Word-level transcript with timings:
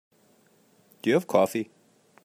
Do 1.03 1.11
you 1.11 1.13
have 1.13 1.27
coffee? 1.27 1.69